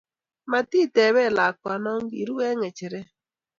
Matiteben 0.51 1.29
lakwano 1.37 1.93
kiru 2.09 2.35
eng' 2.47 2.59
ng'echere 2.59 2.99